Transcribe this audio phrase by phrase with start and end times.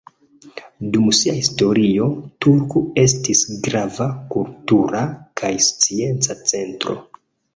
[0.93, 2.05] Dum sia historio,
[2.45, 5.03] Turku estis grava kultura
[5.43, 6.99] kaj scienca centro.